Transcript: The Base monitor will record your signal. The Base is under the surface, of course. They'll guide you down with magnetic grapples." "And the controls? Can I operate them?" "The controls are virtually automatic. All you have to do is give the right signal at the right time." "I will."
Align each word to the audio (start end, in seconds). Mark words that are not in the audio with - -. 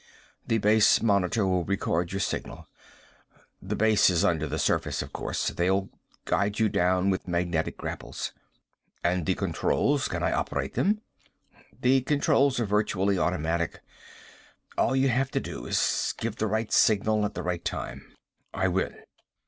The 0.47 0.57
Base 0.57 0.99
monitor 1.03 1.45
will 1.45 1.63
record 1.63 2.11
your 2.11 2.21
signal. 2.21 2.67
The 3.61 3.75
Base 3.75 4.09
is 4.09 4.25
under 4.25 4.47
the 4.47 4.57
surface, 4.57 5.03
of 5.03 5.13
course. 5.13 5.49
They'll 5.49 5.91
guide 6.25 6.57
you 6.57 6.69
down 6.69 7.11
with 7.11 7.27
magnetic 7.27 7.77
grapples." 7.77 8.33
"And 9.03 9.27
the 9.27 9.35
controls? 9.35 10.07
Can 10.07 10.23
I 10.23 10.31
operate 10.31 10.73
them?" 10.73 11.01
"The 11.79 12.01
controls 12.01 12.59
are 12.59 12.65
virtually 12.65 13.19
automatic. 13.19 13.79
All 14.75 14.95
you 14.95 15.09
have 15.09 15.29
to 15.29 15.39
do 15.39 15.67
is 15.67 16.15
give 16.17 16.37
the 16.37 16.47
right 16.47 16.71
signal 16.71 17.23
at 17.23 17.35
the 17.35 17.43
right 17.43 17.63
time." 17.63 18.11
"I 18.55 18.69
will." 18.69 18.93